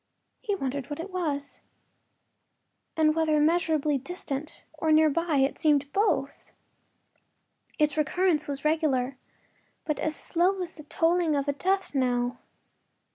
He 0.41 0.55
wondered 0.55 0.89
what 0.89 0.99
it 0.99 1.11
was, 1.11 1.61
and 2.97 3.13
whether 3.13 3.37
immeasurably 3.37 3.99
distant 3.99 4.63
or 4.73 4.91
near 4.91 5.11
by— 5.11 5.35
it 5.45 5.59
seemed 5.59 5.91
both. 5.93 6.51
Its 7.77 7.95
recurrence 7.95 8.47
was 8.47 8.65
regular, 8.65 9.15
but 9.85 9.99
as 9.99 10.15
slow 10.15 10.59
as 10.63 10.73
the 10.75 10.85
tolling 10.85 11.35
of 11.35 11.47
a 11.47 11.53
death 11.53 11.93
knell. 11.93 12.39